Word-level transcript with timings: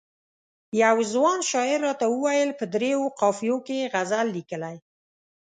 یوه 0.81 1.03
ځوان 1.13 1.39
شاعر 1.51 1.79
راته 1.87 2.05
وویل 2.09 2.49
په 2.59 2.65
دریو 2.73 3.01
قافیو 3.19 3.57
کې 3.65 3.75
یې 3.81 3.89
غزل 3.93 4.27
لیکلی. 4.35 4.75